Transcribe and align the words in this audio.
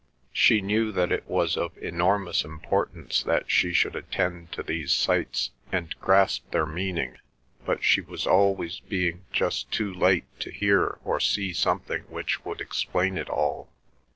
She 0.33 0.61
knew 0.61 0.91
that 0.93 1.11
it 1.11 1.27
was 1.27 1.55
of 1.55 1.77
enormous 1.77 2.43
importance 2.43 3.21
that 3.21 3.51
she 3.51 3.71
should 3.71 3.95
attend 3.95 4.51
to 4.53 4.63
these 4.63 4.91
sights 4.91 5.51
and 5.71 5.93
grasp 5.99 6.49
their 6.49 6.65
meaning, 6.65 7.19
but 7.67 7.83
she 7.83 8.01
was 8.01 8.25
always 8.25 8.79
being 8.79 9.25
just 9.31 9.69
too 9.71 9.93
late 9.93 10.25
to 10.39 10.49
hear 10.49 10.97
or 11.05 11.19
see 11.19 11.53
something 11.53 12.01
which 12.09 12.43
would 12.43 12.61
explain 12.61 13.15
it 13.15 13.29
all. 13.29 13.69